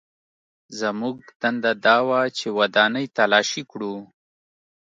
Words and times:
زموږ 0.79 1.17
دنده 1.41 1.71
دا 1.85 1.97
وه 2.07 2.21
چې 2.37 2.47
ودانۍ 2.59 3.05
تلاشي 3.17 3.63
کړو 3.71 3.95